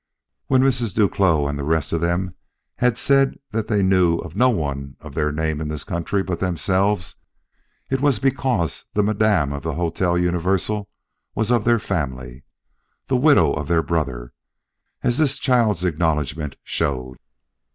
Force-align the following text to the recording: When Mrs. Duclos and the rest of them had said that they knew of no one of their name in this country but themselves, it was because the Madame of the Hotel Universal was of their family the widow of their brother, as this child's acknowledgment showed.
When 0.47 0.63
Mrs. 0.63 0.95
Duclos 0.95 1.47
and 1.47 1.59
the 1.59 1.63
rest 1.63 1.93
of 1.93 2.01
them 2.01 2.33
had 2.77 2.97
said 2.97 3.35
that 3.51 3.67
they 3.67 3.83
knew 3.83 4.17
of 4.17 4.35
no 4.35 4.49
one 4.49 4.95
of 4.99 5.13
their 5.13 5.31
name 5.31 5.61
in 5.61 5.67
this 5.67 5.83
country 5.83 6.23
but 6.23 6.39
themselves, 6.39 7.17
it 7.91 8.01
was 8.01 8.17
because 8.17 8.85
the 8.95 9.03
Madame 9.03 9.53
of 9.53 9.61
the 9.61 9.73
Hotel 9.75 10.17
Universal 10.17 10.89
was 11.35 11.51
of 11.51 11.65
their 11.65 11.77
family 11.77 12.43
the 13.09 13.15
widow 13.15 13.53
of 13.53 13.67
their 13.67 13.83
brother, 13.83 14.33
as 15.03 15.19
this 15.19 15.37
child's 15.37 15.85
acknowledgment 15.85 16.55
showed. 16.63 17.19